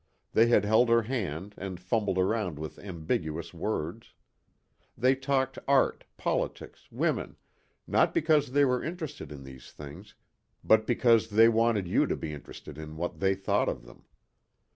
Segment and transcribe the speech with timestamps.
[0.33, 4.15] They had held her hand and fumbled around with ambiguous words.
[4.97, 7.35] They talked art, politics, women,
[7.85, 10.15] not because they were interested in these things
[10.63, 14.05] but because they wanted you to be interested in what they thought of them.